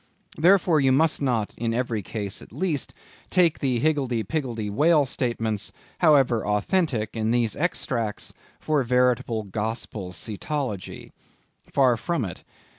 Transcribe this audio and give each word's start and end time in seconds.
Therefore 0.35 0.81
you 0.81 0.91
must 0.91 1.21
not, 1.21 1.53
in 1.57 1.75
every 1.75 2.01
case 2.01 2.41
at 2.41 2.51
least, 2.51 2.91
take 3.29 3.59
the 3.59 3.77
higgledy 3.77 4.23
piggledy 4.23 4.67
whale 4.67 5.05
statements, 5.05 5.71
however 5.99 6.43
authentic, 6.43 7.15
in 7.15 7.29
these 7.29 7.55
extracts, 7.55 8.33
for 8.59 8.81
veritable 8.81 9.43
gospel 9.43 10.11
cetology. 10.11 11.11
Far 11.71 11.97
from 11.97 12.25
it. 12.25 12.43